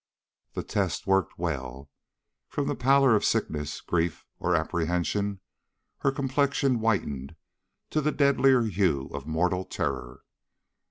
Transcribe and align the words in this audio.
The 0.53 0.63
test 0.63 1.05
worked 1.05 1.37
well. 1.37 1.91
From 2.47 2.65
the 2.67 2.73
pallor 2.73 3.15
of 3.15 3.23
sickness, 3.23 3.81
grief, 3.81 4.25
or 4.39 4.55
apprehension, 4.55 5.41
her 5.99 6.11
complexion 6.11 6.77
whitened 6.77 7.35
to 7.91 8.01
the 8.01 8.11
deadlier 8.11 8.63
hue 8.63 9.11
of 9.13 9.27
mortal 9.27 9.63
terror. 9.63 10.23